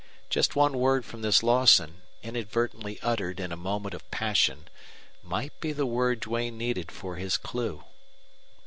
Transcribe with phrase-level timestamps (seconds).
[0.31, 4.67] Just one word from this Lawson, inadvertently uttered in a moment of passion,
[5.21, 7.83] might be the word Duane needed for his clue.